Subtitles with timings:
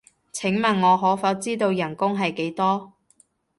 [0.33, 2.93] 請問我可否知道人工係幾多？